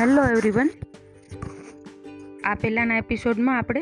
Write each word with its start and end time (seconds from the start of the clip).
Hello 0.00 0.22
everyone 0.34 0.68
આ 2.50 2.52
પહેલાંના 2.60 3.00
એપિસોડમાં 3.02 3.58
આપણે 3.60 3.80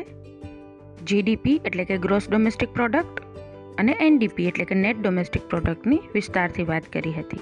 જીડીપી 1.11 1.53
એટલે 1.67 1.85
કે 1.91 1.97
ગ્રોસ 2.05 2.25
ડોમેસ્ટિક 2.31 2.73
પ્રોડક્ટ 2.77 3.21
અને 3.83 3.93
એનડીપી 4.07 4.47
એટલે 4.49 4.65
કે 4.71 4.77
નેટ 4.79 4.99
ડોમેસ્ટિક 4.99 5.45
પ્રોડક્ટની 5.53 5.99
વિસ્તારથી 6.15 6.65
વાત 6.71 6.89
કરી 6.95 7.13
હતી. 7.19 7.39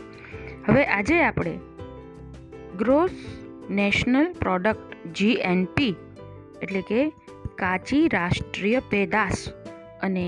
હવે 0.67 0.83
આજે 0.97 1.17
આપણે 1.21 1.55
ગ્રોસ 2.83 3.17
નેશનલ 3.81 4.29
પ્રોડક્ટ 4.43 4.95
જીએનપી 5.21 5.95
એટલે 6.61 6.85
કે 6.91 7.01
કાચી 7.63 8.03
રાષ્ટ્રીય 8.17 8.85
પેદાશ 8.93 9.43
અને 10.01 10.27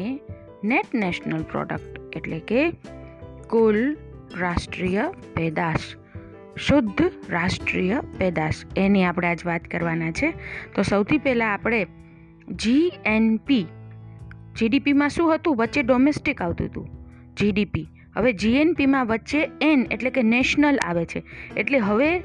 નેટ 0.74 1.00
નેશનલ 1.06 1.46
પ્રોડક્ટ 1.54 2.18
એટલે 2.18 2.40
કે 2.52 2.68
કુલ 3.56 3.80
રાષ્ટ્રીય 4.46 5.12
પેદાશ. 5.38 5.90
શુદ્ધ 6.58 7.12
રાષ્ટ્રીય 7.30 8.00
પેદાશ. 8.18 8.56
એની 8.78 9.04
આપણે 9.04 9.28
આજ 9.28 9.46
વાત 9.46 9.64
કરવાના 9.64 10.12
છે. 10.12 10.34
તો 10.76 10.82
સૌથી 10.82 11.18
પહેલાં 11.18 11.54
આપણે 11.54 11.88
જીએનપી 12.56 13.66
જીડીપીમાં 14.60 15.10
શું 15.10 15.36
હતું? 15.36 15.58
વચ્ચે 15.58 15.82
ડોમેસ્ટિક 15.82 16.42
આવતું 16.42 16.68
હતું. 16.68 16.90
જીડીપી 17.40 17.88
હવે 18.16 18.34
જીએનપીમાં 18.34 19.06
વચ્ચે 19.06 19.50
એન 19.62 19.88
એટલે 19.92 20.10
કે 20.10 20.24
નેશનલ 20.24 20.80
આવે 20.86 21.06
છે. 21.06 21.24
એટલે 21.58 21.78
હવે 21.78 22.20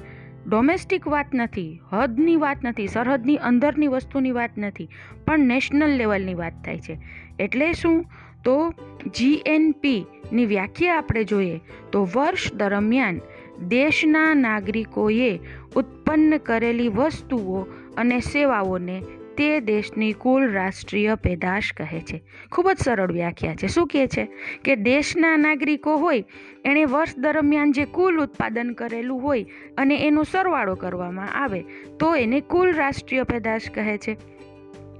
ડોમેસ્ટિક 0.48 1.08
વાત 1.08 1.26
નથી, 1.34 1.80
હદની 1.92 2.36
વાત 2.36 2.56
નથી, 2.64 2.86
સરહદની 2.86 3.36
અંદરની 3.36 3.86
વસ્તુની 3.86 4.30
વાત 4.30 4.50
નથી, 4.58 4.88
પણ 5.26 5.38
નેશનલ 5.38 5.96
લેવલની 5.96 6.34
વાત 6.34 6.52
થાય 6.64 6.78
છે. 6.78 6.98
એટલે 7.38 7.72
શું? 7.72 8.06
તો 8.44 8.70
જીએનપીની 9.18 10.46
વ્યાખ્યા 10.46 10.96
આપણે 10.96 11.24
જોઈએ. 11.24 11.60
તો 11.92 12.08
વર્ષ 12.14 12.54
દરમિયાન 12.54 13.20
દેશના 13.62 14.34
નાગરિકોએ 14.34 15.38
ઉત્પન્ન 15.76 16.38
કરેલી 16.38 16.88
વસ્તુઓ 16.88 17.66
અને 17.96 18.20
સેવાઓને 18.20 19.02
તે 19.36 19.60
દેશની 19.60 20.12
કુલ 20.12 20.52
રાષ્ટ્રીય 20.52 21.14
પેદાશ 21.14 21.72
કહે 21.76 22.00
છે. 22.00 22.22
ખૂબ 22.52 22.70
જ 22.70 22.78
સરળ 22.78 23.12
વ્યાખ્યા 23.12 23.54
છે. 23.54 23.66
શું 23.66 23.86
કહે 23.86 24.06
છે? 24.06 24.28
કે 24.64 24.76
દેશના 24.76 25.36
નાગરિકો 25.36 25.96
હોય, 25.96 26.24
એણે 26.64 26.84
વર્ષ 26.84 27.18
દરમિયાન 27.18 27.72
જે 27.72 27.84
કુલ 27.84 28.20
ઉત્પાદન 28.20 28.72
કરેલું 28.72 29.22
હોય 29.22 29.46
અને 29.78 30.06
એનો 30.06 30.22
સરવાળો 30.22 30.74
કરવામાં 30.74 31.42
આવે, 31.42 31.64
તો 32.00 32.14
એને 32.14 32.40
કુલ 32.40 32.74
રાષ્ટ્રીય 32.74 33.22
પેદાશ 33.22 33.70
કહે 33.74 33.98
છે. 33.98 34.33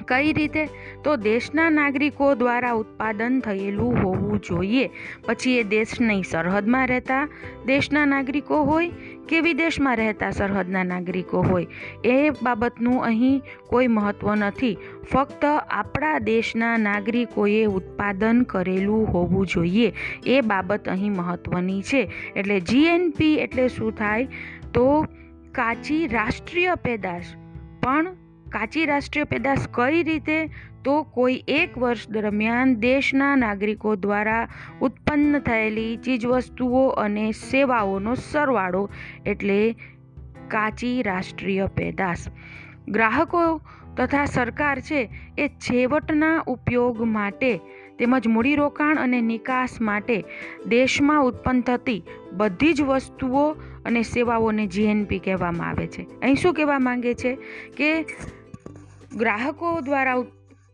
કઈ 0.09 0.33
રીતે? 0.33 0.69
તો 1.05 1.17
દેશના 1.17 1.71
નાગરિકો 1.71 2.35
દ્વારા 2.35 2.73
ઉત્પાદન 2.73 3.41
થયેલું 3.41 4.03
હોવું 4.03 4.41
જોઈએ. 4.41 4.91
પછી 5.27 5.59
એ 5.59 5.63
દેશની 5.63 6.23
સરહદમાં 6.23 6.87
રહેતા 6.87 7.29
દેશના 7.67 8.07
નાગરિકો 8.07 8.63
હોય 8.63 8.91
કે 9.29 9.41
વિદેશમાં 9.41 9.97
રહેતા 9.97 10.31
સરહદના 10.31 10.85
નાગરિકો 10.85 11.43
હોય? 11.43 11.67
એ 12.05 12.31
બાબતનું 12.31 13.05
અહીં 13.05 13.43
કોઈ 13.67 13.87
મહત્ત્વ 13.87 14.35
નથી. 14.35 14.77
ફક્ત 15.13 15.45
આપણા 15.71 16.19
દેશના 16.19 16.77
નાગરિકોએ 16.77 17.65
ઉત્પાદન 17.65 18.43
કરેલું 18.43 19.07
હોવું 19.07 19.47
જોઈએ. 19.47 19.93
એ 20.27 20.41
બાબત 20.41 20.89
અહીં 20.89 21.13
મહત્ત્વની 21.13 21.83
છે. 21.83 22.11
એટલે 22.37 22.61
જીએનપી 22.61 23.35
એટલે 23.35 23.69
શું 23.69 23.95
થાય? 23.95 24.29
તો 24.75 25.07
કાચી 25.53 26.07
રાષ્ટ્રીય 26.07 26.75
પેદાશ. 26.75 27.25
પણ 27.83 28.07
કાચી 28.49 28.87
રાષ્ટ્રીય 28.87 29.25
પેદાશ 29.25 29.59
કઈ 29.71 30.03
રીતે? 30.03 30.51
તો 30.85 31.03
કોઈ 31.03 31.45
એક 31.49 31.79
વર્ષ 31.79 32.11
દરમિયાન 32.11 32.75
દેશના 32.75 33.37
નાગરિકો 33.37 33.97
દ્વારા 33.97 34.49
ઉત્પન્ન 34.81 35.39
થયેલી 35.39 35.97
ચીજવસ્તુઓ 35.97 36.89
અને 36.89 37.33
સેવાઓનો 37.33 38.15
સરવાળો 38.15 38.91
એટલે 39.27 39.75
કાચી 40.49 41.03
રાષ્ટ્રીય 41.03 41.67
પેદાશ. 41.67 42.19
ગ્રાહકો 42.89 43.61
તથા 43.97 44.25
સરકાર 44.25 44.81
છે 44.81 45.11
એ 45.39 45.49
છેવટના 45.49 46.45
ઉપયોગ 46.47 47.03
માટે 47.03 47.61
તેમજ 47.99 48.29
મૂડીરોકાણ 48.29 48.97
અને 48.97 49.21
નિકાસ 49.21 49.81
માટે 49.81 50.25
દેશમાં 50.69 51.23
ઉત્પન્ન 51.23 51.61
થતી 51.61 52.03
બધી 52.33 52.73
જ 52.73 52.83
વસ્તુઓ 52.83 53.51
અને 53.85 54.03
સેવાઓને 54.03 54.67
જીએનપી 54.67 55.19
કહેવામાં 55.19 55.69
આવે 55.69 55.87
છે. 55.87 56.03
અહીં 56.03 56.35
શું 56.35 56.55
કહેવા 56.55 56.79
માંગે 56.79 57.15
છે? 57.15 57.39
કે 57.77 58.07
ગ્રાહકો 59.17 59.81
દ્વારા 59.81 60.25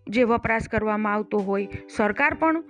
જે 0.06 0.24
વપરાશ 0.24 0.68
કરવામાં 0.68 1.14
આવતો 1.14 1.38
હોય, 1.38 1.68
સરકાર 1.88 2.34
પણ 2.34 2.62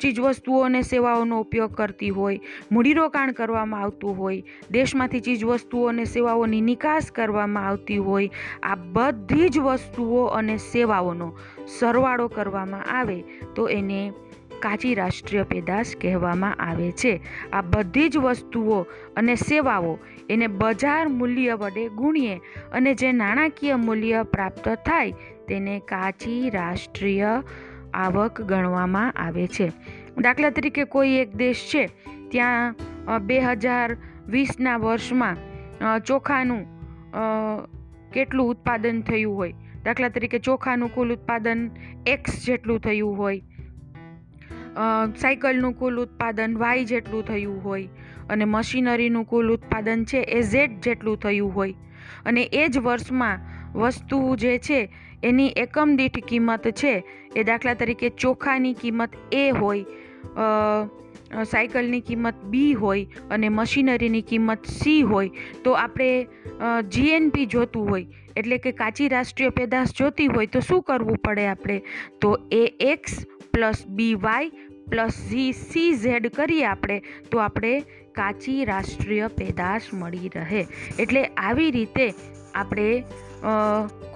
ચીજવસ્તુઓ 0.00 0.62
અને 0.62 0.82
સેવાઓનો 0.82 1.40
ઉપયોગ 1.40 1.72
કરતી 1.74 2.10
હોય, 2.10 2.38
મૂડીરોકાણ 2.72 3.32
કરવામાં 3.32 3.82
આવતું 3.82 4.16
હોય, 4.16 4.42
દેશમાંથી 4.72 5.20
ચીજવસ્તુઓ 5.20 5.88
અને 5.88 6.04
સેવાઓની 6.04 6.60
નિકાસ 6.60 7.12
કરવામાં 7.12 7.66
આવતી 7.66 7.98
હોય, 7.98 8.28
આ 8.62 8.76
બધી 8.76 9.48
જ 9.48 9.58
વસ્તુઓ 9.58 10.26
અને 10.26 10.56
સેવાઓનો 10.56 11.32
સરવાળો 11.78 12.28
કરવામાં 12.28 12.84
આવે, 12.98 13.24
તો 13.54 13.68
એને 13.68 14.12
કાચી 14.60 14.94
રાષ્ટ્રીય 14.94 15.44
પેદાશ 15.44 15.96
કહેવામાં 16.00 16.54
આવે 16.54 16.92
છે. 16.92 17.20
આ 17.52 17.62
બધી 17.62 18.08
જ 18.08 18.16
વસ્તુઓ 18.16 18.86
અને 19.16 19.34
સેવાઓ 19.34 19.98
એને 20.30 20.46
બજાર 20.46 21.08
મૂલ્ય 21.08 21.56
વડે 21.56 21.84
ગુણીએ 21.88 22.36
અને 22.72 22.94
જે 22.94 23.12
નાણાકીય 23.12 23.76
મૂલ્ય 23.76 24.22
પ્રાપ્ત 24.32 24.68
થાય 24.86 25.10
તેને 25.48 25.74
કાચી 25.88 26.50
રાષ્ટ્રીય 26.50 27.32
આવક 27.94 28.40
ગણવામાં 28.42 29.12
આવે 29.12 29.46
છે. 29.46 29.68
દાખલા 30.18 30.50
તરીકે 30.50 30.84
કોઈ 30.84 31.10
એક 31.22 31.36
દેશ 31.36 31.62
છે, 31.74 31.84
ત્યાં 32.30 32.74
બે 33.26 33.40
હજાર 33.40 33.96
વીસના 34.28 34.76
વર્ષમાં 34.76 35.36
ચોખાનું 36.00 36.62
કેટલું 38.12 38.48
ઉત્પાદન 38.48 39.00
થયું 39.02 39.36
હોય? 39.36 39.54
દાખલા 39.84 40.08
તરીકે 40.08 40.38
ચોખાનું 40.38 40.94
કુલ 40.94 41.12
ઉત્પાદન 41.12 41.70
એક્સ 42.06 42.44
જેટલું 42.46 42.80
થયું 42.80 43.18
હોય. 43.18 43.42
સાયકલનું 44.74 45.74
કુલ 45.78 46.00
ઉત્પાદન 46.02 46.58
વાય 46.58 46.84
જેટલું 46.84 47.24
થયું 47.24 47.60
હોય 47.62 48.10
અને 48.30 48.44
મશીનરીનું 48.48 49.26
કુલ 49.26 49.52
ઉત્પાદન 49.54 50.04
છે 50.04 50.22
એ 50.38 50.42
ઝેડ 50.52 50.78
જેટલું 50.80 51.20
થયું 51.20 51.52
હોય. 51.52 51.74
અને 52.24 52.42
એ 52.42 52.68
જ 52.68 52.78
વર્ષમાં 52.78 53.44
વસ્તુ 53.74 54.18
જે 54.36 54.58
છે 54.58 54.80
એની 55.24 55.52
એકમ 55.56 55.94
દીઠ 55.96 56.26
કિંમત 56.28 56.66
છે 56.80 56.92
એ 57.36 57.44
દાખલા 57.44 57.74
તરીકે 57.74 58.08
ચોખાની 58.16 58.74
કિંમત 58.74 59.16
એ 59.34 59.44
હોય 59.50 59.84
સાયકલની 61.44 62.00
કિંમત 62.00 62.42
બી 62.50 62.74
હોય 62.74 63.22
અને 63.30 63.48
મશીનરીની 63.48 64.22
કિંમત 64.22 64.66
સી 64.72 65.02
હોય, 65.02 65.30
તો 65.64 65.70
આપણે 65.74 66.10
જીએનપી 66.90 67.46
જોતું 67.46 67.90
હોય 67.90 68.06
એટલે 68.36 68.58
કે 68.58 68.72
કાચી 68.72 69.08
રાષ્ટ્રીય 69.08 69.56
પેદાશ 69.58 69.94
જોતી 69.94 70.26
હોય 70.26 70.46
તો 70.46 70.60
શું 70.60 70.82
કરવું 70.82 71.18
પડે 71.18 71.46
આપણે? 71.46 71.78
તો 72.20 72.30
A 72.52 72.62
X 72.92 73.16
plus 73.54 73.84
B 73.98 74.14
Y 74.26 74.70
plus 74.90 75.18
Z 75.28 75.52
C 75.58 75.92
Z 76.00 76.26
કરીએ 76.36 76.64
આપણે, 76.70 76.96
તો 77.30 77.40
આપણે 77.40 77.72
કાચી 78.18 78.64
રાષ્ટ્રીય 78.70 79.28
પેદાશ 79.38 79.86
મળી 80.00 80.32
રહે. 80.34 80.62
એટલે 81.02 81.22
આવી 81.44 81.70
રીતે 81.76 82.06
આપણે 82.54 82.88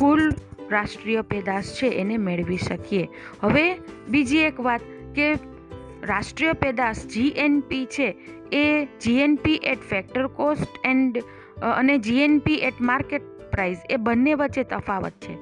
કુલ 0.01 0.23
રાષ્ટ્રીય 0.75 1.23
પેદાશ 1.31 1.71
છે 1.79 1.89
એને 2.03 2.17
મેળવી 2.27 2.61
શકીએ. 2.65 3.07
હવે 3.43 3.65
બીજી 4.13 4.45
એક 4.51 4.61
વાત 4.67 4.85
કે 5.17 5.31
રાષ્ટ્રીય 6.11 6.55
પેદાશ 6.65 7.01
જીએનપી 7.15 7.87
છે, 7.97 8.09
એ 8.53 8.65
GNP 9.05 9.59
at 9.73 9.83
factor 9.91 10.29
cost 10.37 10.79
and 10.91 11.19
અને 11.73 11.99
જીએનપી 12.07 12.61
એટ 12.69 12.79
માર્કેટ 12.91 13.27
પ્રાઇસ 13.53 13.81
એ 13.89 13.97
બંને 14.07 14.37
વચ્ચે 14.41 14.65
તફાવત 14.71 15.17
છે. 15.25 15.35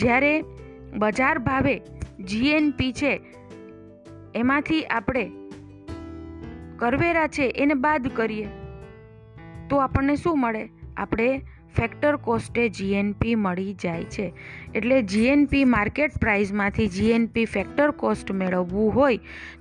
જ્યારે 0.00 0.32
બજાર 1.02 1.36
ભાવે 1.48 1.76
જીએનપી 2.24 2.92
છે, 2.92 3.20
એમાંથી 4.34 4.84
આપણે 4.84 5.30
કરવેરા 6.76 7.26
છે, 7.26 7.52
એને 7.56 7.74
બાદ 7.74 8.08
કરીએ. 8.08 8.48
તો 9.70 9.76
આપણને 9.76 10.16
શું 10.16 10.40
મળે? 10.40 10.68
આપણે 10.96 11.42
ફેક્ટર 11.76 12.16
કોસ્ટે 12.16 12.68
જીએનપી 12.68 13.34
મળી 13.34 13.74
જાય 13.74 14.04
છે. 14.04 14.32
એટલે 14.74 15.02
જીએનપી 15.02 15.64
માર્કેટ 15.64 16.18
પ્રાઇસમાંથી 16.18 16.86
જીએનપી 16.86 17.44
ફેક્ટર 17.44 17.90
કોસ્ટ 17.90 18.32
મેળવવું 18.32 18.94
હોય, 18.94 19.18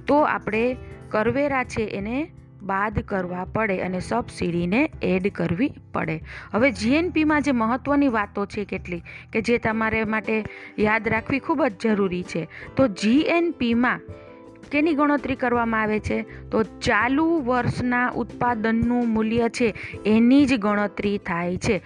તો 0.08 0.16
આપણે 0.22 0.76
કરવેરા 1.10 1.64
છે 1.64 1.82
એને 1.82 2.30
બાદ 2.66 3.00
કરવા 3.00 3.46
પડે 3.46 3.80
અને 3.80 4.00
સબસિડીને 4.00 4.90
એડ 5.02 5.32
કરવી 5.32 5.72
પડે. 5.94 6.24
હવે 6.52 6.72
જીએનપીમાં 6.72 7.42
જે 7.42 7.52
મહત્ત્વની 7.52 8.08
વાતો 8.08 8.46
છે 8.46 8.66
કેટલી? 8.66 9.02
કે 9.34 9.42
જે 9.42 9.58
તમારે 9.58 10.04
માટે 10.04 10.46
યાદ 10.80 11.08
રાખવી 11.08 11.40
ખૂબ 11.40 11.64
જ 11.64 11.74
જરૂરી 11.84 12.24
છે. 12.24 12.48
તો 12.76 12.88
જીએનપીમાં 12.88 14.00
કેની 14.72 14.94
ગણતરી 14.94 15.36
કરવામાં 15.36 15.82
આવે 15.82 16.00
છે? 16.00 16.22
તો 16.50 16.64
ચાલુ 16.64 17.42
વર્ષના 17.46 18.10
ઉત્પાદનનું 18.10 19.08
મૂલ્ય 19.10 19.50
છે 19.50 19.74
એની 20.06 20.46
જ 20.46 20.54
ગણતરી 20.60 21.18
થાય 21.18 21.58
છે. 21.58 21.82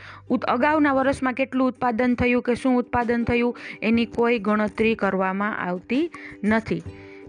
અગાઉના 0.47 0.93
વર્ષમાં 0.93 1.33
કેટલું 1.33 1.67
ઉત્પાદન 1.67 2.15
થયું 2.15 2.43
કે 2.43 2.55
શું 2.55 2.77
ઉત્પાદન 2.77 3.23
થયું 3.23 3.57
એની 3.81 4.05
કોઈ 4.05 4.39
ગણતરી 4.39 4.95
કરવામાં 4.95 5.57
આવતી 5.57 6.11
નથી. 6.43 6.81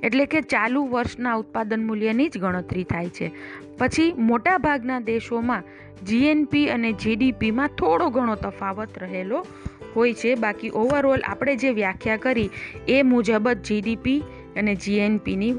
એટલે 0.03 0.27
કે 0.27 0.41
ચાલુ 0.41 0.87
વર્ષના 0.87 1.35
ઉત્પાદન 1.35 1.87
મૂલ્યની 1.87 2.29
જ 2.29 2.39
ગણતરી 2.39 2.85
થાય 2.85 3.09
છે. 3.09 3.31
પછી 3.79 4.13
મોટાભાગના 4.13 5.01
દેશોમાં 5.01 5.63
જીએનપી 6.07 6.69
અને 6.69 6.93
જીડીપીમાં 6.93 7.69
થોડો 7.69 8.09
ઘણો 8.09 8.35
તફાવત 8.35 8.99
રહેલો 8.99 9.47
હોય 9.97 10.15
છે. 10.15 10.35
બાકી 10.35 10.71
ઓવરઓલ 10.71 11.21
આપણે 11.25 11.57
જે 11.57 11.71
વ્યાખ્યા 11.71 12.17
કરી 12.17 12.51
એ 12.89 13.03
મુજબ 13.03 13.49
જ 13.49 13.63
જીડીપી 13.63 14.23
અને 14.57 14.75
જીએનપીની 14.75 15.53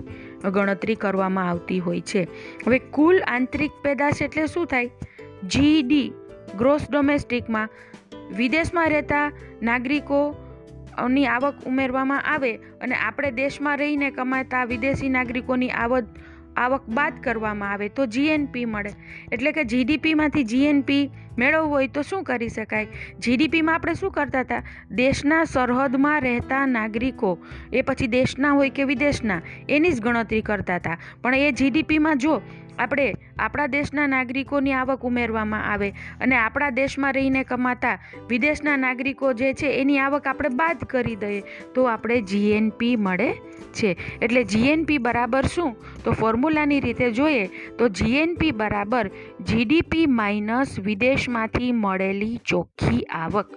ગણતરી 0.51 0.95
કરવામાં 0.95 1.49
આવતી 1.49 1.79
હોય 1.79 2.01
છે. 2.01 2.23
હવે 2.67 2.79
કુલ 2.79 3.21
આંતરિક 3.27 3.71
પેદાશ 3.83 4.21
એટલે 4.21 4.47
શું 4.47 4.65
થાય? 4.65 4.89
જીડી 5.49 6.13
ગ્રોસ 6.57 6.91
ડોમેસ્ટિકમાં 6.91 7.69
વિદેશમાં 8.37 8.89
રહેતા 8.89 9.31
નાગરિકો 9.61 10.35
ની 11.09 11.25
આવક 11.25 11.55
ઉમેરવામાં 11.65 12.21
આવે 12.21 12.53
અને 12.55 12.95
આપણે 12.95 13.31
દેશમાં 13.31 13.77
રહીને 13.77 14.11
કમાતા 14.11 14.63
વિદેશી 14.63 15.09
નાગરિકોની 15.09 15.69
આવક 15.69 16.03
આવક 16.57 16.89
બાદ 16.89 17.13
કરવામાં 17.23 17.71
આવે 17.71 17.89
તો 17.89 18.05
જીએનપી 18.05 18.65
મળે. 18.65 18.89
એટલે 19.31 19.51
કે 19.51 19.63
જીડીપીમાંથી 19.63 20.43
જીએનપી 20.43 21.09
મેળવવું 21.37 21.69
હોય 21.69 21.87
તો 21.87 22.01
શું 22.01 22.23
કરી 22.23 22.49
શકાય? 22.49 22.87
જીડીપીમાં 23.19 23.75
આપણે 23.75 23.93
શું 23.93 24.11
કરતા 24.11 24.39
હતા? 24.39 24.63
દેશના 24.91 25.43
સરહદમાં 25.43 26.21
રહેતા 26.21 26.65
નાગરિકો, 26.65 27.37
એ 27.73 27.81
પછી 27.81 28.07
દેશના 28.07 28.51
હોય 28.51 28.69
કે 28.69 28.83
વિદેશના, 28.83 29.41
એની 29.69 29.91
જ 29.91 30.01
ગણતરી 30.01 30.41
કરતા 30.41 30.75
હતા. 30.75 30.97
પણ 31.21 31.35
એ 31.35 31.51
જીડીપીમાં 31.51 32.17
જો 32.17 32.41
આપણે 32.81 33.07
આપણા 33.39 33.67
દેશના 33.67 34.07
નાગરિકોની 34.07 34.73
આવક 34.73 35.05
ઉમેરવામાં 35.09 35.67
આવે 35.71 35.89
અને 36.21 36.35
આપણા 36.35 36.69
દેશમાં 36.69 37.13
રહીને 37.13 37.43
કમાતા 37.43 37.93
વિદેશના 38.29 38.77
નાગરિકો 38.77 39.33
જે 39.33 39.53
છે 39.53 39.71
એની 39.81 39.99
આવક 39.99 40.27
આપણે 40.27 40.53
બાદ 40.55 40.85
કરી 40.89 41.15
દઈએ 41.15 41.41
તો 41.75 41.87
આપણે 41.93 42.21
જીએનપી 42.21 42.95
મળે 42.95 43.29
છે. 43.73 43.95
એટલે 44.21 44.43
જીએનપી 44.43 44.97
બરાબર 44.97 45.45
શું? 45.45 45.75
તો 46.03 46.11
ફોર્મ્યુલાની 46.11 46.79
રીતે 46.79 47.11
જોઈએ 47.11 47.47
તો 47.79 47.89
જીએનપી 47.89 48.51
બરાબર 48.51 49.11
જીડીપી 49.47 50.05
માઇનસ 50.19 50.79
વિદેશમાંથી 50.79 51.71
મળેલી 51.71 52.39
ચોખ્ખી 52.45 53.03
આવક. 53.03 53.51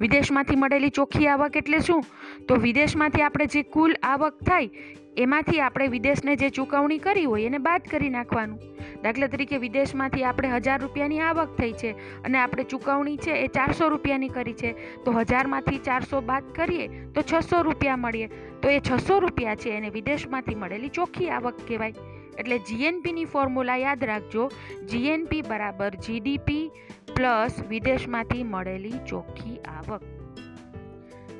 વિદેશમાંથી 0.00 0.60
મળેલી 0.62 0.96
ચોખ્ખી 1.00 1.28
આવક 1.34 1.56
એટલે 1.56 1.80
શું? 1.80 2.02
તો 2.48 2.58
વિદેશમાંથી 2.64 3.22
આપણે 3.22 3.46
જે 3.46 3.62
કુલ 3.76 3.94
આવક 4.02 4.42
થાય, 4.48 4.70
એમાંથી 5.16 5.60
આપણે 5.60 5.86
વિદેશને 5.94 6.36
જે 6.36 6.50
ચૂકવણી 6.58 6.98
કરી 6.98 7.24
હોય 7.24 7.46
એને 7.46 7.58
બાદ 7.58 7.88
કરી 7.90 8.10
નાખવાનું. 8.10 8.60
દાખલા 9.02 9.28
તરીકે 9.28 9.58
વિદેશમાંથી 9.64 10.24
આપણે 10.24 10.52
હજાર 10.54 10.78
રૂપિયાની 10.80 11.20
આવક 11.30 11.56
થઈ 11.58 11.72
છે 11.82 11.90
અને 12.24 12.38
આપણે 12.38 12.64
ચૂકવણી 12.64 13.18
છે 13.26 13.40
એ 13.44 13.48
ચારસો 13.48 13.88
રૂપિયાની 13.88 14.28
કરી 14.28 14.56
છે, 14.62 14.70
તો 15.04 15.16
હજારમાંથી 15.18 15.82
ચારસો 15.88 16.22
બાદ 16.30 16.54
કરીએ 16.54 16.88
તો 17.14 17.22
છસો 17.22 17.62
રૂપિયા 17.62 17.96
મળીએ. 17.96 18.30
તો 18.62 18.68
એ 18.68 18.80
છસો 18.80 19.20
રૂપિયા 19.20 19.60
છે 19.64 19.76
એને 19.76 19.90
વિદેશમાંથી 19.90 20.54
મળેલી 20.54 20.96
ચોખ્ખી 20.98 21.30
આવક 21.30 21.62
કહેવાય. 21.68 21.94
એટલે 22.40 22.58
જીએનપીની 22.58 23.24
ફોર્મ્યુલા 23.24 23.76
યાદ 23.76 24.04
રાખજો. 24.04 24.50
જીએનપી 24.90 25.42
બરાબર 25.42 25.94
જીડીપી 25.94 26.70
પ્લસ 27.16 27.62
વિદેશમાંથી 27.68 28.42
મળેલી 28.42 28.92
ચોખ્ખી 29.08 29.58
આવક. 29.58 30.02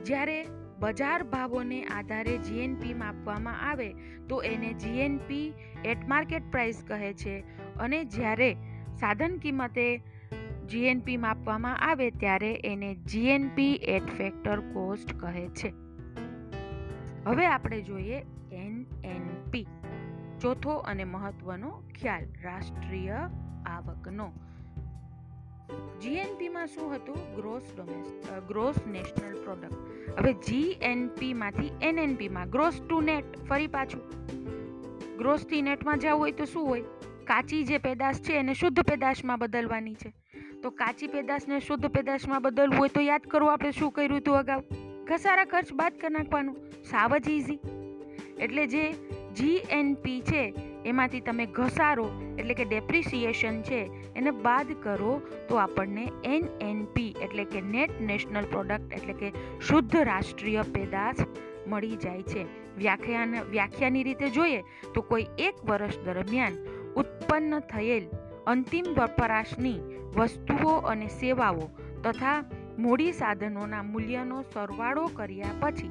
જ્યારે 0.05 0.47
બજાર 0.79 1.23
ભાવોને 1.23 1.85
આધારે 1.85 2.39
જીએનપી 2.39 2.95
માપવામાં 2.95 3.71
આવે, 3.71 3.95
તો 4.29 4.43
એને 4.43 4.73
જીએનપી 4.73 5.53
એટ 5.85 6.09
માર્કેટ 6.09 6.43
પ્રાઇસ 6.51 6.85
કહે 6.87 7.13
છે. 7.13 7.45
અને 7.81 8.05
જ્યારે 8.05 8.57
સાધન 9.01 9.39
કિંમતે 9.39 10.03
જીએનપી 10.69 11.17
માપવામાં 11.17 11.79
આવે, 11.79 12.11
ત્યારે 12.11 12.53
એને 12.65 12.95
જીએનપી 12.95 13.75
એટ 13.75 14.07
ફેક્ટર 14.07 14.61
કોસ્ટ 14.61 15.21
કહે 15.21 15.49
છે. 15.49 15.73
હવે 17.27 17.47
આપણે 17.47 17.81
જોઈએ 17.81 18.19
એનએનપી 18.53 19.67
ચોથો 20.41 20.71
અને 20.71 21.05
મહત્વનો 21.05 21.71
ખ્યાલ, 22.01 22.25
રાષ્ટ્રીય 22.43 23.17
આવકનો. 23.67 24.33
જીએનપીમાં 26.03 26.67
શું 26.67 26.95
હતું? 26.95 27.35
ગ્રોસ 27.35 27.63
ગ્રોસ 28.49 28.75
નેશનલ 28.87 29.35
પ્રોડક્ટ 29.45 30.19
હવે 30.19 30.33
જીએનપીમાંથી 30.33 31.71
એનએનપીમાં 31.83 32.51
ગ્રોસ 32.51 32.81
ટુ 32.89 33.01
નેટ 33.01 33.37
ફરી 33.49 33.67
પાછું. 33.67 34.03
ગ્રોસથી 35.19 35.63
નેટમાં 35.63 35.99
જવું 35.99 36.21
હોય 36.21 36.33
તો 36.33 36.45
શું 36.45 36.67
હોય? 36.67 36.83
કાચી 37.25 37.65
જે 37.65 37.79
પેદાશ 37.79 38.21
છે 38.21 38.33
એને 38.33 38.55
શુદ્ધ 38.55 38.81
પેદાશમાં 38.81 39.39
બદલવાની 39.39 39.95
છે. 39.95 40.15
તો 40.63 40.71
કાચી 40.71 41.07
પેદાશને 41.07 41.61
શુદ્ધ 41.61 41.87
પેદાશમાં 41.87 42.43
બદલવું 42.43 42.79
હોય 42.79 42.89
તો 42.89 43.01
યાદ 43.01 43.21
કરો 43.21 43.47
આપણે 43.47 43.71
શું 43.71 43.93
કર્યું 43.93 44.19
હતું 44.19 44.37
અગાઉ? 44.37 44.63
ઘસારા 45.05 45.45
ખર્ચ 45.45 45.73
બાદ 45.73 45.93
કરી 45.93 46.15
નાખવાનું. 46.15 46.57
સાવ 46.91 47.17
જ 47.17 47.31
ઇઝી 47.31 47.59
એટલે 48.41 48.67
જે 48.67 48.95
જીએનપી 49.35 50.21
છે, 50.21 50.55
એમાંથી 50.85 51.21
તમે 51.21 51.47
ઘસારો, 51.47 52.07
એટલે 52.39 52.55
કે 52.55 52.65
ડેપ્રિસિએશન 52.65 53.63
છે, 53.63 53.91
એને 54.15 54.31
બાદ 54.31 54.67
કરો 54.83 55.23
તો 55.49 55.57
આપણને 55.57 56.13
એનએનપી 56.25 57.15
એટલે 57.23 57.45
કે 57.45 57.61
નેટ 57.61 58.01
નેશનલ 58.01 58.45
પ્રોડક્ટ, 58.45 58.93
એટલે 58.93 59.13
કે 59.13 59.33
શુદ્ધ 59.61 59.97
રાષ્ટ્રીય 59.97 60.65
પેદાશ 60.65 61.27
મળી 61.67 61.97
જાય 61.97 62.23
છે. 62.23 62.47
વ્યાખ્યાન, 62.79 63.35
વ્યાખ્યાની 63.51 64.03
રીતે 64.03 64.31
જોઈએ 64.31 64.65
તો 64.95 65.03
કોઈ 65.03 65.27
એક 65.39 65.55
વર્ષ 65.65 65.99
દરમિયાન 66.05 66.53
ઉત્પન્ન 66.97 67.61
થયેલ 67.61 68.07
અંતિમ 68.47 68.85
વપરાશની 68.85 69.81
વસ્તુઓ 70.17 70.77
અને 70.77 71.09
સેવાઓ 71.09 71.71
તથા 72.03 72.45
મૂડી 72.79 73.13
સાધનોના 73.13 73.83
મૂલ્યનો 73.83 74.43
સરવાળો 74.43 75.11
કર્યા 75.15 75.59
પછી 75.61 75.91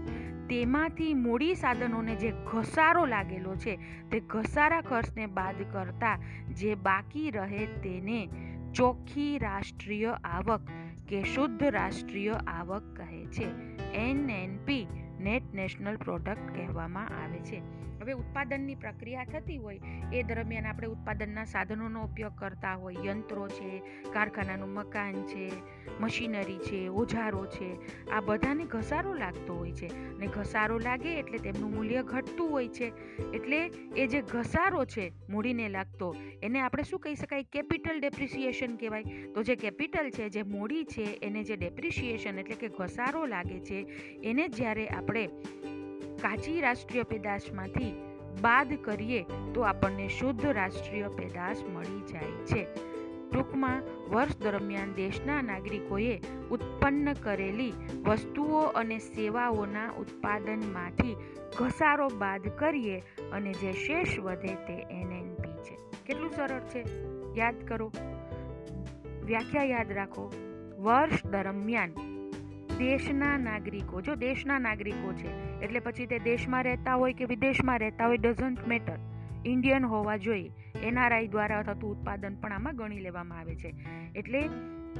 તેમાંથી 0.50 1.14
મૂડી 1.14 1.56
સાધનોને 1.56 2.16
જે 2.16 2.32
ઘસારો 2.32 3.06
લાગેલો 3.06 3.56
છે, 3.56 3.80
તે 4.12 4.20
ઘસારા 4.20 4.82
ખર્ચને 4.82 5.26
બાદ 5.26 5.56
કરતા 5.72 6.20
જે 6.50 6.76
બાકી 6.76 7.32
રહે 7.32 7.66
તેને 7.66 8.30
ચોખ્ખી 8.74 9.38
રાષ્ટ્રીય 9.38 10.08
આવક 10.24 10.62
કે 11.08 11.24
શુદ્ધ 11.24 11.64
રાષ્ટ્રીય 11.64 12.32
આવક 12.32 12.84
કહે 12.98 13.26
છે. 13.26 13.48
એનએનપી 13.94 14.88
નેટ 15.20 15.54
નેશનલ 15.54 15.96
પ્રોડક્ટ 15.96 16.56
કહેવામાં 16.56 17.08
આવે 17.24 17.40
છે. 17.40 17.89
હવે 18.02 18.14
ઉત્પાદનની 18.14 18.76
પ્રક્રિયા 18.76 19.26
થતી 19.26 19.58
હોય, 19.58 19.80
એ 20.14 20.24
દરમિયાન 20.24 20.66
આપણે 20.66 20.88
ઉત્પાદનના 20.88 21.44
સાધનોનો 21.44 22.04
ઉપયોગ 22.04 22.36
કરતા 22.36 22.74
હોય. 22.74 22.96
યંત્રો 23.06 23.48
છે, 23.48 23.82
કારખાનાનું 24.14 24.70
મકાન 24.70 25.14
છે, 25.14 25.52
મશીનરી 26.00 26.58
છે, 26.58 26.88
ઓજારો 26.88 27.46
છે. 27.46 27.76
આ 28.10 28.22
બધાને 28.22 28.64
ઘસારો 28.64 29.14
લાગતો 29.14 29.56
હોય 29.56 29.72
છે 29.72 30.18
ને 30.18 30.28
ઘસારો 30.28 30.80
લાગે 30.80 31.20
એટલે 31.20 31.38
તેમનું 31.38 31.72
મૂલ્ય 31.72 32.04
ઘટતું 32.04 32.52
હોય 32.52 32.68
છે. 32.68 32.92
એટલે 33.34 33.72
એ 33.98 34.08
જે 34.08 34.22
ઘસારો 34.22 34.86
છે, 34.86 35.12
મૂડીને 35.30 35.70
લાગતો, 35.70 36.16
એને 36.44 36.60
આપણે 36.60 36.84
શું 36.84 37.00
કહી 37.00 37.16
શકાય? 37.16 37.44
કેપિટલ 37.44 38.00
ડેપ્રિસિએશન 38.00 38.76
કહેવાય. 38.76 39.04
તો 39.04 39.44
જે 39.44 39.56
કેપિટલ 39.56 40.10
છે, 40.10 40.30
જે 40.30 40.44
મૂડી 40.44 40.84
છે, 40.84 41.20
એને 41.24 41.44
જે 41.44 41.56
ડેપ્રિસિએશન 41.56 42.40
એટલે 42.40 42.56
કે 42.56 42.68
ઘસારો 42.68 43.26
લાગે 43.26 43.60
છે, 43.60 43.86
એને 44.24 44.48
જ્યારે 44.48 44.88
આપણે 44.88 45.30
કાચી 46.22 46.62
રાષ્ટ્રીય 46.62 47.04
પેદાશમાંથી 47.04 47.94
બાદ 48.42 48.74
કરીએ 48.74 49.26
તો 49.54 49.62
આપણને 49.62 50.08
શુદ્ધ 50.08 50.46
રાષ્ટ્રીય 50.46 51.08
પેદાશ 51.08 51.58
મળી 51.64 52.02
જાય 52.02 52.32
છે. 52.46 52.68
ટૂંકમાં, 53.32 53.84
વર્ષ 54.10 54.38
દરમિયાન 54.38 54.94
દેશના 54.94 55.42
નાગરિકોએ 55.42 56.18
ઉત્પન્ન 56.52 57.14
કરેલી 57.14 57.74
વસ્તુઓ 58.04 58.62
અને 58.62 58.98
સેવાઓના 58.98 59.92
ઉત્પાદનમાંથી 59.92 61.16
ઘસારો 61.58 62.08
બાદ 62.08 62.48
કરીએ 62.48 63.00
અને 63.32 63.54
જે 63.54 63.72
શેષ 63.72 64.20
વધે 64.20 64.56
તે 64.56 64.74
એનએનપી 64.74 65.52
છે. 65.52 65.78
કેટલું 66.06 66.32
સરળ 66.32 66.60
છે? 66.60 66.86
યાદ 67.40 67.68
કરો. 67.68 67.92
વ્યાખ્યા 69.24 69.64
યાદ 69.64 69.92
રાખો. 69.92 70.32
વર્ષ 70.80 71.26
દરમિયાન 71.26 72.19
દેશના 72.80 73.38
નાગરિકો, 73.38 74.02
જો 74.02 74.16
દેશના 74.16 74.60
નાગરિકો 74.60 75.14
છે, 75.14 75.60
એટલે 75.62 75.80
પછી 75.80 76.06
તે 76.06 76.20
દેશમાં 76.20 76.64
રહેતા 76.64 76.96
હોય 76.96 77.14
કે 77.14 77.26
વિદેશમાં 77.26 77.80
રહેતા 77.80 78.06
હોય 78.06 78.18
ડઝન્ટ 78.18 78.68
મેટર 78.68 79.00
ઇન્ડિયન 79.46 79.86
હોવા 79.86 80.18
જોઈએ. 80.18 80.52
એનઆરઆઈ 80.84 81.28
દ્વારા 81.28 81.62
થતું 81.62 81.92
ઉત્પાદન 81.92 82.36
પણ 82.36 82.54
આમાં 82.54 82.76
ગણી 82.76 83.00
લેવામાં 83.00 83.40
આવે 83.40 83.56
છે. 83.56 83.74
એટલે 84.16 84.42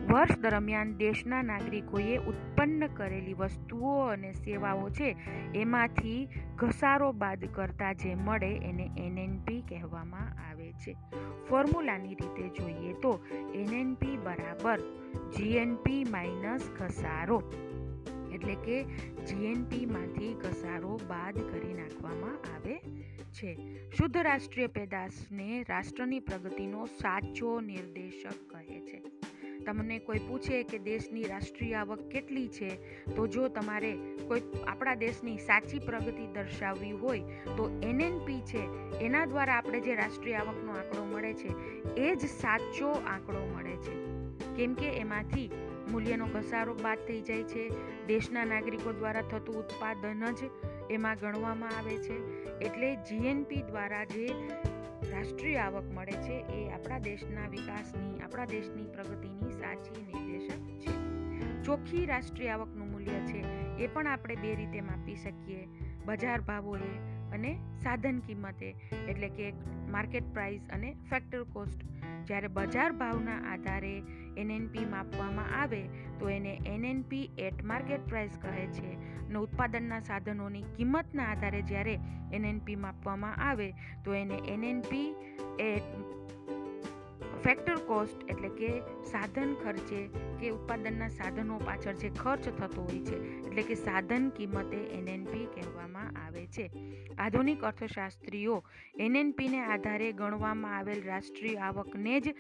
વર્ષ 0.10 0.40
દરમિયાન 0.40 0.94
દેશના 0.98 1.42
નાગરિકોએ 1.42 2.18
ઉત્પન્ન 2.18 2.88
કરેલી 2.88 3.34
વસ્તુઓ 3.34 3.96
અને 4.02 4.32
સેવાઓ 4.32 4.90
છે, 4.90 5.16
એમાંથી 5.56 6.28
ઘસારો 6.56 7.12
બાદ 7.12 7.46
કરતા 7.54 7.94
જે 7.94 8.16
મળે 8.16 8.52
એને 8.58 8.90
એનએનપી 8.98 9.62
કહેવામાં 9.62 10.50
આવે 10.50 10.72
છે. 10.72 10.96
ફોર્મ્યુલાની 11.50 12.20
રીતે 12.22 12.50
જોઈએ 12.50 12.94
તો 12.94 13.20
એનએનપી 13.56 14.18
બરાબર 14.18 14.80
જીએનપી 15.38 16.04
માઇનસ 16.04 16.70
ઘસારો. 16.80 17.42
એટલે 18.34 18.56
કે 18.56 18.84
જીએનપીમાંથી 19.26 20.34
ઘસારો 20.34 21.00
બાદ 21.08 21.36
કરી 21.36 21.74
નાખવામાં 21.74 22.34
આવે 22.34 22.80
છે. 23.32 23.58
શુદ્ધ 23.98 24.18
રાષ્ટ્રીય 24.18 24.68
પેદાશને 24.68 25.66
રાષ્ટ્રની 25.70 26.20
પ્રગતિનો 26.20 26.86
સાચો 26.86 27.62
નિર્દેશક 27.62 28.54
કહે 28.54 28.80
છે. 28.80 29.02
તમને 29.66 30.00
કોઈ 30.00 30.20
પૂછે 30.28 30.64
કે 30.64 30.78
દેશની 30.78 31.24
રાષ્ટ્રીય 31.24 31.74
આવક 31.74 32.00
કેટલી 32.00 32.48
છે, 32.48 32.70
તો 33.16 33.28
જો 33.28 33.48
તમારે 33.48 33.92
કોઈ 34.28 34.42
આપણા 34.68 34.96
દેશની 34.96 35.38
સાચી 35.38 35.80
પ્રગતિ 35.80 36.28
દર્શાવવી 36.28 36.92
હોય, 36.92 37.20
તો 37.58 37.82
એનએનપી 37.84 38.42
છે. 38.42 38.62
એના 39.00 39.26
દ્વારા 39.26 39.54
આપણે 39.54 39.80
જે 39.80 39.96
રાષ્ટ્રીય 39.96 40.34
આવકનો 40.34 40.72
આંકડો 40.72 41.06
મળે 41.06 41.34
છે, 41.34 41.48
એ 42.02 42.16
જ 42.16 42.20
સાચો 42.20 42.92
આંકડો 42.92 43.52
મળે 43.56 43.76
છે. 43.76 44.06
કેમ 44.56 44.74
કે 44.74 44.86
એમાંથી 44.86 45.52
મૂલ્યનો 45.92 46.26
ઘસારો 46.26 46.74
બાદ 46.74 46.98
થઈ 47.08 47.22
જાય 47.22 47.44
છે. 47.44 47.70
દેશના 48.08 48.46
નાગરિકો 48.46 48.94
દ્વારા 48.94 49.22
થતું 49.22 49.56
ઉત્પાદન 49.56 50.26
જ 50.26 50.38
એમાં 50.90 51.16
ગણવામાં 51.22 51.70
આવે 51.78 51.98
છે. 51.98 52.46
એટલે 52.58 52.96
જીએનપી 52.96 53.62
દ્વારા 53.62 54.04
જે 54.04 54.28
રાષ્ટ્રીય 55.12 55.58
આવક 55.58 55.84
મળે 55.84 56.12
છે 56.12 56.34
એ 56.34 56.70
આપણા 56.70 57.00
દેશના 57.00 57.48
વિકાસની, 57.48 58.20
આપણા 58.20 58.46
દેશની 58.46 58.86
પ્રગતિની 58.86 59.52
સાચી 59.52 60.02
નિર્દેશક 60.02 60.60
છે. 60.80 61.10
ચોખ્ખી 61.64 62.06
રાષ્ટ્રીય 62.06 62.50
આવકનું 62.50 62.92
મૂલ્ય 62.92 63.20
છે 63.20 63.40
એ 63.84 63.88
પણ 63.88 64.08
આપણે 64.08 64.36
બે 64.36 64.56
રીતે 64.56 64.82
માપી 64.82 65.16
શકીએ. 65.16 65.68
બજાર 66.06 66.42
ભાવોએ 66.42 66.98
અને 67.32 67.60
સાધન 67.84 68.20
કિંમતે. 68.20 68.76
એટલે 69.08 69.30
કે 69.30 69.54
માર્કેટ 69.90 70.24
પ્રાઇસ 70.24 70.62
અને 70.70 70.96
ફેક્ટર 71.10 71.44
કોસ્ટ 71.44 71.80
જ્યારે 72.26 72.48
બજાર 72.48 72.92
ભાવના 72.92 73.38
આધારે 73.54 74.04
એનએનપી 74.38 74.86
માપવામાં 74.86 75.62
આવે, 75.62 75.84
તો 76.20 76.30
એને 76.30 76.62
એનએનપી 76.66 77.32
એટ 77.38 77.64
માર્કેટ 77.64 78.08
પ્રાઇસ 78.08 78.40
કહે 78.42 78.68
છે. 78.68 78.94
અને 79.28 79.40
ઉત્પાદનના 79.40 80.00
સાધનોની 80.00 80.62
કિંમતના 80.62 81.24
આધારે 81.24 81.62
જ્યારે 81.62 82.00
એનએનપી 82.34 82.76
માપવામાં 82.76 83.36
આવે, 83.36 83.74
તો 84.04 84.14
એને 84.14 84.36
એનએનપી 84.48 85.16
એટ 85.60 86.19
ફેક્ટર 87.44 87.78
કોસ્ટ 87.88 88.24
એટલે 88.32 88.50
કે 88.60 88.70
સાધન 89.12 89.52
ખર્ચે 89.64 90.00
કે 90.40 90.50
ઉત્પાદનના 90.50 91.10
સાધનો 91.10 91.60
પાછળ 91.60 92.00
જે 92.02 92.10
ખર્ચ 92.20 92.56
થતો 92.60 92.82
હોય 92.82 93.02
છે, 93.06 93.18
એટલે 93.48 93.64
કે 93.64 93.76
સાધન 93.76 94.30
કિંમતે 94.30 94.80
એનએનપી 94.98 95.46
કહેવામાં 95.56 96.10
આવે 96.26 96.46
છે. 96.48 96.66
આધુનિક 97.18 97.64
અર્થશાસ્ત્રીઓ 97.64 98.58
એનએનપીને 99.00 99.62
આધારે 99.66 100.12
ગણવામાં 100.14 100.78
આવેલ 100.78 101.02
રાષ્ટ્રીય 101.06 101.70
આવકને 101.70 102.20
જ 102.20 102.36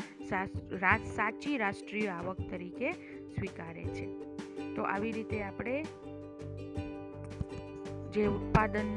સાચી 1.15 1.58
રાષ્ટ્રીય 1.58 2.08
આવક 2.10 2.39
તરીકે 2.51 2.91
સ્વીકારે 3.29 3.86
છે. 3.96 4.08
તો 4.75 4.82
આવી 4.84 5.12
રીતે 5.12 5.44
આપણે 5.44 5.77
જે 8.13 8.24
ઉત્પાદન 8.27 8.91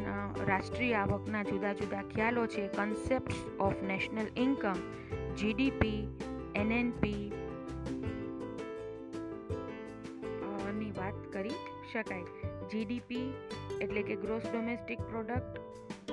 રાષ્ટ્રીય 0.46 0.94
આવકના 0.94 1.42
જુદા 1.42 1.72
જુદા 1.72 2.02
ખ્યાલો 2.12 2.44
છે 2.46 2.62
concept 2.76 3.60
of 3.60 3.82
national 3.82 4.28
income 4.36 4.78
GDP 5.36 6.08
NNP 6.54 7.32
ની 10.72 10.92
વાત 10.96 11.18
કરી 11.30 11.58
શકાય. 11.92 12.24
જીડીપી 12.70 13.26
એટલે 13.80 14.02
કે 14.02 14.16
ગ્રોસ 14.16 14.44
ડોમેસ્ટિક 14.44 15.00
પ્રોડક્ટ 15.08 15.58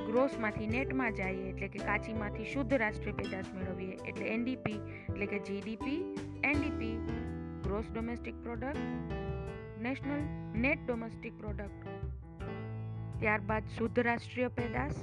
ગ્રોસમાંથી 0.08 0.68
નેટમાં 0.68 1.14
જઈએ 1.14 1.46
એટલે 1.50 1.68
કે 1.68 1.80
કાચીમાંથી 1.80 2.46
શુદ્ધ 2.46 2.74
રાષ્ટ્રીય 2.74 3.16
પેદાશ 3.16 3.52
મેળવીએ 3.54 3.96
એટલે 4.06 4.26
એનડીપી 4.28 4.80
એટલે 5.06 5.26
કે 5.26 5.40
GDP 5.40 6.00
NDP 6.44 6.96
gross 7.64 7.92
domestic 7.92 8.42
product 8.44 8.80
national 9.80 10.26
net 10.58 10.86
domestic 10.86 11.38
product 11.38 11.88
ત્યારબાદ 13.20 13.72
શુદ્ધ 13.78 14.02
રાષ્ટ્રીય 14.02 14.50
પેદાશ 14.50 15.00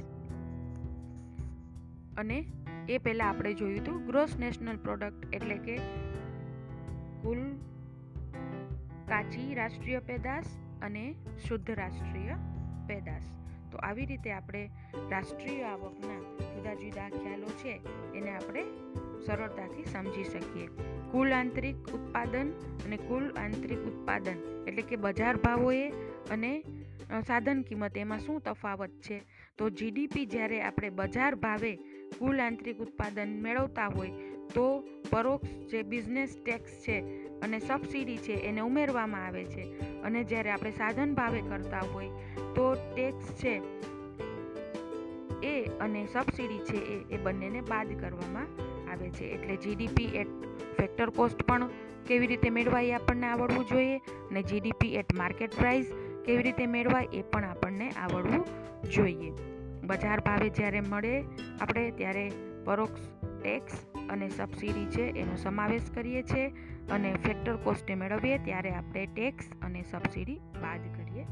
અને 2.16 2.38
એ 2.88 2.98
પહેલાં 2.98 3.28
આપણે 3.28 3.54
જોયું 3.54 3.80
હતું 3.80 4.06
ગ્રોસ 4.06 4.36
નેશનલ 4.38 4.76
પ્રોડક્ટ 4.76 5.34
એટલે 5.34 5.56
કે 5.56 5.76
કુલ 7.22 7.38
કાચી 9.08 9.54
રાષ્ટ્રીય 9.54 9.98
પેદાશ 9.98 10.44
અને 10.82 11.14
શુદ્ધ 11.48 11.70
રાષ્ટ્રીય 11.70 12.34
પેદાશ. 12.88 13.22
તો 13.72 13.78
આવી 13.78 14.06
રીતે 14.06 14.32
આપણે 14.32 14.70
રાષ્ટ્રીય 15.10 15.62
આવકના 15.62 16.20
જુદા 16.38 16.74
જુદા 16.74 17.08
ખ્યાલો 17.08 17.46
છે 17.46 17.80
એને 18.14 18.30
આપણે 18.30 18.64
સરળતાથી 19.26 19.84
સમજી 19.84 20.24
શકીએ. 20.24 20.66
કુલ 21.12 21.32
આંતરિક 21.32 21.76
ઉત્પાદન 21.76 22.48
અને 22.86 22.96
કુલ 22.96 23.30
આંતરિક 23.30 23.78
ઉત્પાદન 23.78 24.64
એટલે 24.68 24.82
કે 24.82 24.96
બજાર 24.96 25.36
ભાવોએ 25.36 25.88
અને 26.30 26.64
સાધન 27.26 27.62
કિંમત, 27.62 27.96
એમાં 27.96 28.20
શું 28.20 28.40
તફાવત 28.40 28.90
છે? 28.90 29.22
તો 29.58 29.70
જીડીપી 29.70 30.26
જ્યારે 30.26 30.62
આપણે 30.62 30.90
બજાર 30.90 31.34
ભાવે 31.34 31.76
કુલ 32.18 32.40
આંતરિક 32.40 32.78
ઉત્પાદન 32.78 33.42
મેળવતા 33.42 33.86
હોય, 33.86 34.10
તો 34.54 34.84
પરોક્ષ 35.10 35.48
જે 35.48 35.82
બિઝનેસ 35.82 36.36
ટેક્સ 36.44 36.70
છે 36.70 37.26
અને 37.40 37.58
સબસિડી 37.58 38.16
છે 38.16 38.32
એને 38.32 38.60
ઉમેરવામાં 38.60 39.26
આવે 39.26 39.44
છે. 39.44 39.62
અને 40.02 40.24
જ્યારે 40.24 40.50
આપણે 40.50 40.70
સાધન 40.70 41.14
ભાવે 41.14 41.40
કરતા 41.40 41.78
હોય, 41.78 42.08
તો 42.54 42.74
ટેક્સ 42.74 43.24
છે 43.24 43.60
એ 45.42 45.64
અને 45.80 46.06
સબસિડી 46.06 46.58
છે 46.58 46.76
એ 46.76 47.14
એ 47.14 47.16
બંનેને 47.16 47.60
બાદ 47.60 48.00
કરવામાં 48.00 48.46
આવે 48.90 49.10
છે. 49.10 49.24
એટલે 49.24 49.56
જીડીપી 49.56 50.04
એટ 50.04 50.28
ફેક્ટર 50.76 51.10
કોસ્ટ 51.10 51.42
પણ 51.42 51.68
કેવી 52.06 52.26
રીતે 52.26 52.50
મેળવાય 52.50 52.90
આપણને 52.90 53.26
આવડવું 53.26 53.66
જોઈએ 53.66 53.96
અને 53.98 54.42
જીડીપી 54.42 54.94
એટ 54.94 55.12
માર્કેટ 55.12 55.54
પ્રાઇસ 55.54 55.86
કેવી 56.26 56.42
રીતે 56.42 56.66
મેળવાય 56.66 57.08
એ 57.12 57.22
પણ 57.22 57.44
આપણને 57.44 57.90
આવડવું 57.90 58.46
જોઈએ. 58.90 59.30
બજાર 59.84 60.20
ભાવે 60.20 60.48
જ્યારે 60.48 60.80
મળે 60.80 61.24
આપણે 61.60 61.90
ત્યારે 61.90 62.30
પરોક્ષ 62.64 63.08
ટેક્સ 63.42 63.72
અને 64.10 64.28
સબસિડી 64.28 64.86
છે 64.86 65.02
એનો 65.02 65.36
સમાવેશ 65.36 65.90
કરીએ 65.94 66.22
છીએ 66.22 66.46
અને 66.90 67.14
ફેક્ટર 67.24 67.56
કોસ્ટે 67.56 67.94
મેળવીએ 67.94 68.38
ત્યારે 68.38 68.70
આપણે 68.70 69.06
ટેક્સ 69.06 69.50
અને 69.62 69.82
સબસિડી 69.82 70.36
બાદ 70.36 70.80
કરીએ. 70.96 71.26